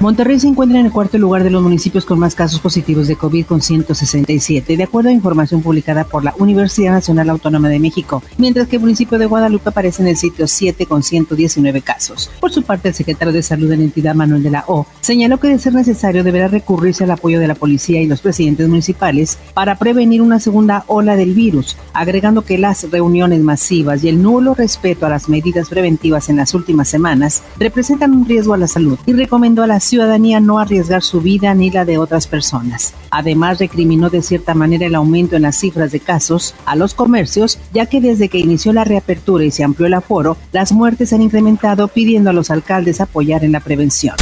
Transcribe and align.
Monterrey 0.00 0.40
se 0.40 0.48
encuentra 0.48 0.80
en 0.80 0.86
el 0.86 0.92
cuarto 0.92 1.18
lugar 1.18 1.44
de 1.44 1.50
los 1.50 1.62
municipios 1.62 2.06
con 2.06 2.18
más 2.18 2.34
casos 2.34 2.58
positivos 2.58 3.06
de 3.06 3.16
COVID 3.16 3.44
con 3.44 3.60
167, 3.60 4.74
de 4.78 4.82
acuerdo 4.82 5.10
a 5.10 5.12
información 5.12 5.60
publicada 5.60 6.04
por 6.04 6.24
la 6.24 6.32
Universidad 6.38 6.92
Nacional 6.92 7.28
Autónoma 7.28 7.68
de 7.68 7.78
México, 7.78 8.22
mientras 8.38 8.66
que 8.66 8.76
el 8.76 8.80
municipio 8.80 9.18
de 9.18 9.26
Guadalupe 9.26 9.68
aparece 9.68 10.00
en 10.00 10.08
el 10.08 10.16
sitio 10.16 10.46
7 10.46 10.86
con 10.86 11.02
119 11.02 11.82
casos. 11.82 12.30
Por 12.40 12.50
su 12.50 12.62
parte, 12.62 12.88
el 12.88 12.94
secretario 12.94 13.34
de 13.34 13.42
Salud 13.42 13.68
de 13.68 13.76
la 13.76 13.82
entidad, 13.82 14.14
Manuel 14.14 14.42
de 14.42 14.48
la 14.48 14.64
O, 14.68 14.86
señaló 15.02 15.38
que 15.38 15.48
de 15.48 15.58
ser 15.58 15.74
necesario 15.74 16.24
deberá 16.24 16.48
recurrirse 16.48 17.04
al 17.04 17.10
apoyo 17.10 17.38
de 17.38 17.48
la 17.48 17.54
policía 17.54 18.00
y 18.00 18.06
los 18.06 18.22
presidentes 18.22 18.70
municipales 18.70 19.36
para 19.52 19.76
prevenir 19.76 20.22
una 20.22 20.40
segunda 20.40 20.84
ola 20.86 21.14
del 21.14 21.34
virus, 21.34 21.76
agregando 21.92 22.40
que 22.40 22.56
las 22.56 22.90
reuniones 22.90 23.42
masivas 23.42 24.02
y 24.02 24.08
el 24.08 24.22
nulo 24.22 24.54
respeto 24.54 25.04
a 25.04 25.10
las 25.10 25.28
medidas 25.28 25.68
preventivas 25.68 26.30
en 26.30 26.36
las 26.36 26.54
últimas 26.54 26.88
semanas 26.88 27.42
representan 27.58 28.14
un 28.14 28.26
riesgo 28.26 28.54
a 28.54 28.56
la 28.56 28.66
salud 28.66 28.98
y 29.04 29.12
recomendó 29.12 29.62
a 29.62 29.66
las 29.66 29.89
ciudadanía 29.90 30.40
no 30.40 30.58
arriesgar 30.58 31.02
su 31.02 31.20
vida 31.20 31.54
ni 31.54 31.70
la 31.70 31.84
de 31.84 31.98
otras 31.98 32.26
personas. 32.26 32.94
Además, 33.10 33.58
recriminó 33.58 34.08
de 34.08 34.22
cierta 34.22 34.54
manera 34.54 34.86
el 34.86 34.94
aumento 34.94 35.36
en 35.36 35.42
las 35.42 35.56
cifras 35.56 35.92
de 35.92 36.00
casos 36.00 36.54
a 36.64 36.76
los 36.76 36.94
comercios, 36.94 37.58
ya 37.74 37.86
que 37.86 38.00
desde 38.00 38.28
que 38.28 38.38
inició 38.38 38.72
la 38.72 38.84
reapertura 38.84 39.44
y 39.44 39.50
se 39.50 39.64
amplió 39.64 39.86
el 39.86 39.94
aforo, 39.94 40.36
las 40.52 40.72
muertes 40.72 41.12
han 41.12 41.22
incrementado 41.22 41.88
pidiendo 41.88 42.30
a 42.30 42.32
los 42.32 42.50
alcaldes 42.50 43.00
apoyar 43.00 43.44
en 43.44 43.52
la 43.52 43.60
prevención. 43.60 44.14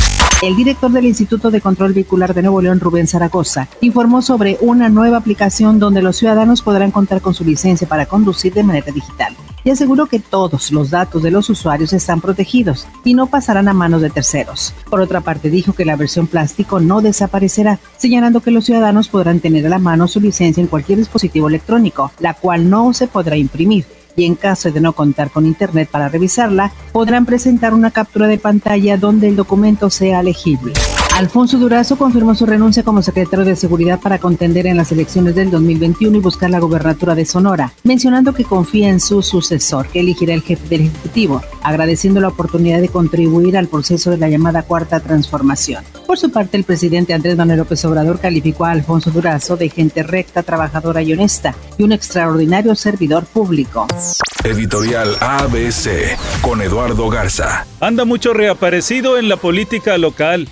El 0.43 0.57
director 0.57 0.91
del 0.91 1.07
Instituto 1.07 1.51
de 1.51 1.61
Control 1.61 1.93
Vehicular 1.93 2.33
de 2.33 2.43
Nuevo 2.43 2.63
León, 2.63 2.81
Rubén 2.81 3.07
Zaragoza, 3.07 3.69
informó 3.81 4.23
sobre 4.23 4.57
una 4.61 4.89
nueva 4.89 5.19
aplicación 5.19 5.79
donde 5.79 6.01
los 6.01 6.17
ciudadanos 6.17 6.63
podrán 6.63 6.93
contar 6.93 7.21
con 7.21 7.35
su 7.35 7.45
licencia 7.45 7.89
para 7.89 8.07
conducir 8.07 8.55
de 8.55 8.63
manera 8.63 8.93
digital 8.93 9.37
y 9.69 9.71
aseguró 9.71 10.07
que 10.07 10.19
todos 10.19 10.73
los 10.73 10.89
datos 10.89 11.23
de 11.23 11.31
los 11.31 11.51
usuarios 11.51 11.93
están 11.93 12.23
protegidos 12.23 12.87
y 13.05 13.13
no 13.13 13.27
pasarán 13.27 13.69
a 13.69 13.75
manos 13.75 14.01
de 14.01 14.09
terceros. 14.09 14.73
Por 14.89 15.03
otra 15.03 15.21
parte, 15.21 15.51
dijo 15.51 15.75
que 15.75 15.85
la 15.85 15.95
versión 15.95 16.27
plástico 16.27 16.81
no 16.81 17.03
desaparecerá, 17.03 17.79
señalando 17.99 18.41
que 18.41 18.51
los 18.51 18.65
ciudadanos 18.65 19.09
podrán 19.09 19.41
tener 19.41 19.67
a 19.67 19.69
la 19.69 19.79
mano 19.79 20.09
su 20.09 20.23
licencia 20.23 20.63
en 20.63 20.69
cualquier 20.69 20.97
dispositivo 20.97 21.49
electrónico, 21.49 22.11
la 22.19 22.33
cual 22.33 22.71
no 22.71 22.95
se 22.95 23.09
podrá 23.09 23.37
imprimir 23.37 23.85
y 24.17 24.25
en 24.25 24.37
caso 24.37 24.73
de 24.73 24.81
no 24.81 24.95
contar 24.95 25.31
con 25.31 25.45
Internet 25.45 25.91
para 25.93 26.09
revisarla, 26.09 26.73
podrán 26.93 27.27
presentar 27.27 27.75
una 27.75 27.91
captura 27.91 28.27
de 28.27 28.39
pantalla 28.39 28.97
donde 28.97 29.29
el 29.29 29.37
documento 29.37 29.91
sea 29.91 30.23
legible. 30.23 30.73
Alfonso 31.19 31.59
Durazo 31.59 31.99
confirmó 31.99 32.37
su 32.37 32.47
renuncia 32.47 32.85
como 32.85 33.03
secretario 33.03 33.45
de 33.45 33.57
Seguridad 33.57 33.99
para 33.99 34.21
contender 34.21 34.69
en 34.69 34.77
las 34.77 34.93
elecciones 34.93 35.35
del 35.35 35.51
2021 35.51 36.17
y 36.17 36.21
buscar 36.21 36.49
la 36.49 36.61
gobernatura 36.61 37.17
de 37.17 37.25
Sonora, 37.25 37.73
mencionando 37.83 38.33
que 38.33 38.45
confía 38.45 38.89
en 38.89 39.01
su 39.01 39.21
sucesor, 39.21 39.89
que 39.89 39.99
elegirá 39.99 40.33
el 40.33 40.43
jefe 40.43 40.69
del 40.69 40.83
Ejecutivo, 40.83 41.43
agradeciendo 41.61 42.21
la 42.21 42.29
oportunidad 42.29 42.81
de 42.81 42.89
contribuir 42.89 43.57
al 43.57 43.67
proceso 43.67 44.13
de 44.13 44.19
la 44.19 44.29
llamada 44.29 44.63
Cuarta 44.63 45.01
Transformación. 45.01 45.83
Por 46.07 46.19
su 46.19 46.31
parte, 46.31 46.57
el 46.57 46.63
presidente 46.63 47.15
Andrés 47.15 47.37
Manuel 47.37 47.59
López 47.59 47.85
Obrador 47.85 48.21
calificó 48.21 48.67
a 48.67 48.71
Alfonso 48.71 49.11
Durazo 49.11 49.57
de 49.57 49.71
gente 49.71 50.05
recta, 50.05 50.45
trabajadora 50.45 51.03
y 51.03 51.15
honesta, 51.15 51.53
y 51.79 51.83
un 51.83 51.91
extraordinario 51.91 52.77
servidor 52.77 53.25
público. 53.25 53.89
Editorial 54.45 55.17
ABC 55.21 56.17
con 56.43 56.63
Eduardo 56.63 57.11
Garza. 57.11 57.67
Anda 57.81 58.05
mucho 58.05 58.33
reaparecido 58.33 59.19
en 59.19 59.29
la 59.29 59.37
política 59.37 59.99
local. 59.99 60.49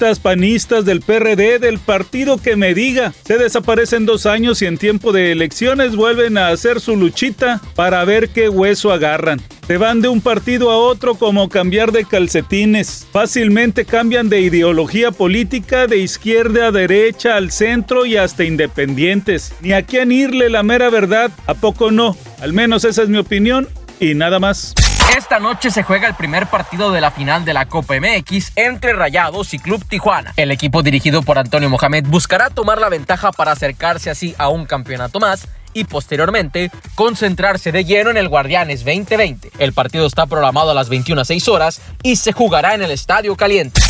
Panistas 0.00 0.86
del 0.86 1.02
PRD, 1.02 1.58
del 1.58 1.78
partido 1.78 2.38
que 2.38 2.56
me 2.56 2.72
diga. 2.72 3.12
Se 3.24 3.36
desaparecen 3.36 4.06
dos 4.06 4.24
años 4.24 4.62
y 4.62 4.66
en 4.66 4.78
tiempo 4.78 5.12
de 5.12 5.30
elecciones 5.30 5.94
vuelven 5.94 6.38
a 6.38 6.48
hacer 6.48 6.80
su 6.80 6.96
luchita 6.96 7.60
para 7.74 8.02
ver 8.06 8.30
qué 8.30 8.48
hueso 8.48 8.92
agarran. 8.92 9.42
Se 9.66 9.76
van 9.76 10.00
de 10.00 10.08
un 10.08 10.22
partido 10.22 10.70
a 10.70 10.78
otro 10.78 11.16
como 11.16 11.50
cambiar 11.50 11.92
de 11.92 12.06
calcetines. 12.06 13.06
Fácilmente 13.12 13.84
cambian 13.84 14.30
de 14.30 14.40
ideología 14.40 15.12
política 15.12 15.86
de 15.86 15.98
izquierda 15.98 16.68
a 16.68 16.72
derecha, 16.72 17.36
al 17.36 17.52
centro 17.52 18.06
y 18.06 18.16
hasta 18.16 18.44
independientes. 18.44 19.52
Ni 19.60 19.72
a 19.72 19.82
quién 19.82 20.12
irle 20.12 20.48
la 20.48 20.62
mera 20.62 20.88
verdad, 20.88 21.30
¿a 21.46 21.54
poco 21.54 21.90
no? 21.90 22.16
Al 22.40 22.54
menos 22.54 22.84
esa 22.84 23.02
es 23.02 23.10
mi 23.10 23.18
opinión 23.18 23.68
y 24.00 24.14
nada 24.14 24.38
más. 24.38 24.74
Esta 25.16 25.40
noche 25.40 25.72
se 25.72 25.82
juega 25.82 26.06
el 26.06 26.14
primer 26.14 26.46
partido 26.46 26.92
de 26.92 27.00
la 27.00 27.10
final 27.10 27.44
de 27.44 27.52
la 27.52 27.66
Copa 27.66 27.94
MX 27.98 28.52
entre 28.54 28.92
Rayados 28.92 29.52
y 29.54 29.58
Club 29.58 29.84
Tijuana. 29.84 30.32
El 30.36 30.52
equipo 30.52 30.84
dirigido 30.84 31.22
por 31.22 31.36
Antonio 31.36 31.68
Mohamed 31.68 32.06
buscará 32.06 32.48
tomar 32.48 32.78
la 32.78 32.88
ventaja 32.88 33.32
para 33.32 33.50
acercarse 33.50 34.08
así 34.08 34.36
a 34.38 34.48
un 34.48 34.66
campeonato 34.66 35.18
más 35.18 35.48
y 35.72 35.84
posteriormente 35.84 36.70
concentrarse 36.94 37.72
de 37.72 37.84
lleno 37.84 38.10
en 38.10 38.18
el 38.18 38.28
Guardianes 38.28 38.84
2020. 38.84 39.50
El 39.58 39.72
partido 39.72 40.06
está 40.06 40.26
programado 40.26 40.70
a 40.70 40.74
las 40.74 40.88
21 40.88 41.20
a 41.20 41.24
6 41.24 41.48
horas 41.48 41.80
y 42.04 42.14
se 42.14 42.32
jugará 42.32 42.74
en 42.74 42.82
el 42.82 42.92
Estadio 42.92 43.34
Caliente. 43.34 43.80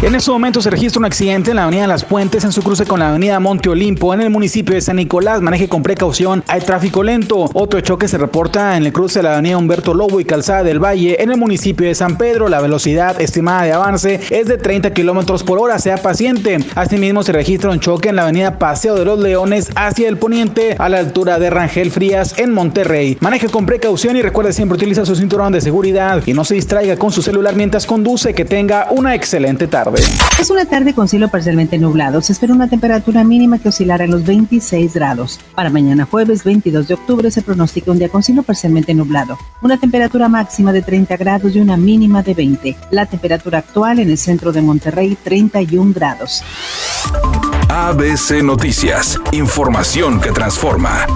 En 0.00 0.14
este 0.14 0.30
momento 0.30 0.62
se 0.62 0.70
registra 0.70 1.00
un 1.00 1.06
accidente 1.06 1.50
en 1.50 1.56
la 1.56 1.64
avenida 1.64 1.88
Las 1.88 2.04
Puentes 2.04 2.44
en 2.44 2.52
su 2.52 2.62
cruce 2.62 2.86
con 2.86 3.00
la 3.00 3.08
avenida 3.08 3.40
Monte 3.40 3.68
Olimpo 3.68 4.14
en 4.14 4.20
el 4.20 4.30
municipio 4.30 4.76
de 4.76 4.80
San 4.80 4.94
Nicolás. 4.94 5.42
Maneje 5.42 5.68
con 5.68 5.82
precaución, 5.82 6.44
hay 6.46 6.60
tráfico 6.60 7.02
lento. 7.02 7.50
Otro 7.52 7.80
choque 7.80 8.06
se 8.06 8.16
reporta 8.16 8.76
en 8.76 8.86
el 8.86 8.92
cruce 8.92 9.18
de 9.18 9.24
la 9.24 9.32
avenida 9.32 9.58
Humberto 9.58 9.94
Lobo 9.94 10.20
y 10.20 10.24
Calzada 10.24 10.62
del 10.62 10.78
Valle 10.78 11.20
en 11.20 11.32
el 11.32 11.36
municipio 11.36 11.88
de 11.88 11.96
San 11.96 12.16
Pedro. 12.16 12.48
La 12.48 12.60
velocidad 12.60 13.20
estimada 13.20 13.64
de 13.64 13.72
avance 13.72 14.20
es 14.30 14.46
de 14.46 14.56
30 14.56 14.94
kilómetros 14.94 15.42
por 15.42 15.58
hora, 15.58 15.80
sea 15.80 15.96
paciente. 15.96 16.58
Asimismo 16.76 17.24
se 17.24 17.32
registra 17.32 17.72
un 17.72 17.80
choque 17.80 18.10
en 18.10 18.16
la 18.16 18.22
avenida 18.22 18.56
Paseo 18.60 18.94
de 18.94 19.04
los 19.04 19.18
Leones 19.18 19.72
hacia 19.74 20.08
el 20.08 20.16
poniente 20.16 20.76
a 20.78 20.88
la 20.88 20.98
altura 20.98 21.40
de 21.40 21.50
Rangel 21.50 21.90
Frías 21.90 22.38
en 22.38 22.54
Monterrey. 22.54 23.18
Maneje 23.20 23.48
con 23.48 23.66
precaución 23.66 24.16
y 24.16 24.22
recuerde 24.22 24.52
siempre 24.52 24.76
utilizar 24.76 25.06
su 25.06 25.16
cinturón 25.16 25.52
de 25.52 25.60
seguridad 25.60 26.22
y 26.24 26.34
no 26.34 26.44
se 26.44 26.54
distraiga 26.54 26.96
con 26.96 27.10
su 27.10 27.20
celular 27.20 27.56
mientras 27.56 27.84
conduce. 27.84 28.32
Que 28.32 28.44
tenga 28.44 28.86
una 28.92 29.16
excelente 29.16 29.66
tarde. 29.90 30.08
Es 30.40 30.50
una 30.50 30.64
tarde 30.64 30.94
con 30.94 31.08
cielo 31.08 31.28
parcialmente 31.28 31.78
nublado. 31.78 32.20
Se 32.20 32.32
espera 32.32 32.54
una 32.54 32.68
temperatura 32.68 33.24
mínima 33.24 33.58
que 33.58 33.68
oscilará 33.68 34.04
en 34.04 34.10
los 34.10 34.24
26 34.24 34.94
grados. 34.94 35.40
Para 35.54 35.70
mañana 35.70 36.06
jueves 36.10 36.44
22 36.44 36.88
de 36.88 36.94
octubre 36.94 37.30
se 37.30 37.42
pronostica 37.42 37.90
un 37.90 37.98
día 37.98 38.08
con 38.08 38.22
cielo 38.22 38.42
parcialmente 38.42 38.94
nublado. 38.94 39.38
Una 39.62 39.78
temperatura 39.78 40.28
máxima 40.28 40.72
de 40.72 40.82
30 40.82 41.16
grados 41.16 41.54
y 41.54 41.60
una 41.60 41.76
mínima 41.76 42.22
de 42.22 42.34
20. 42.34 42.76
La 42.90 43.06
temperatura 43.06 43.58
actual 43.58 43.98
en 43.98 44.10
el 44.10 44.18
centro 44.18 44.52
de 44.52 44.62
Monterrey 44.62 45.16
31 45.22 45.92
grados. 45.94 46.42
ABC 47.68 48.42
Noticias. 48.42 49.18
Información 49.32 50.20
que 50.20 50.30
transforma. 50.32 51.06